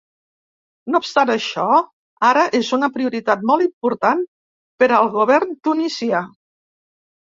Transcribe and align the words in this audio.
No 0.93 1.01
obstant 1.03 1.31
això, 1.33 1.65
ara 2.31 2.47
és 2.61 2.73
una 2.79 2.91
prioritat 2.97 3.47
molt 3.53 3.69
important 3.69 4.27
per 4.83 4.93
al 5.01 5.15
govern 5.21 5.59
tunisià. 5.71 6.29